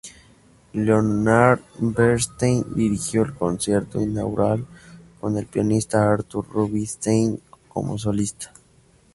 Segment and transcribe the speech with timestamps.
[0.73, 4.65] Leonard Bernstein dirigió el concierto inaugural,
[5.19, 7.39] con el pianista Arthur Rubinstein
[7.69, 8.51] como solista.